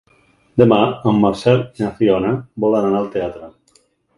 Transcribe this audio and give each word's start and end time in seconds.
Demà 0.61 0.79
en 1.11 1.19
Marcel 1.25 1.61
i 1.81 1.85
na 1.87 1.91
Fiona 1.99 2.33
volen 2.67 2.89
anar 2.89 3.03
al 3.05 3.13
teatre. 3.19 3.53